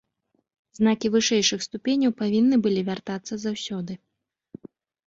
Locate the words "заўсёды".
3.47-3.93